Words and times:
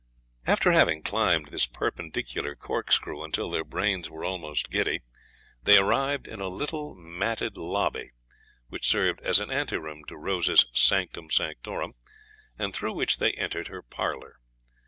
After 0.47 0.71
having 0.71 1.03
climbed 1.03 1.49
this 1.49 1.67
perpendicular 1.67 2.55
corkscrew 2.55 3.23
until 3.23 3.51
their 3.51 3.63
brains 3.63 4.09
were 4.09 4.25
almost 4.25 4.71
giddy, 4.71 5.01
they 5.61 5.77
arrived 5.77 6.27
in 6.27 6.39
a 6.39 6.47
little 6.47 6.95
matted 6.95 7.55
lobby, 7.55 8.09
which 8.67 8.87
served 8.89 9.21
as 9.21 9.37
an 9.37 9.51
anteroom 9.51 10.03
to 10.05 10.17
Rose's 10.17 10.65
sanctum 10.73 11.29
sanctorum, 11.29 11.93
and 12.57 12.73
through 12.73 12.95
which 12.95 13.17
they 13.19 13.33
entered 13.33 13.67
her 13.67 13.83
parlour. 13.83 14.39